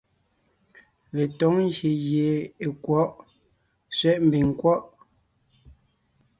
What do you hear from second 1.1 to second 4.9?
Letǒŋ ngyè gie è kwɔ̌ʼ (sẅɛ̌ʼ mbiŋ nkwɔ́ʼ).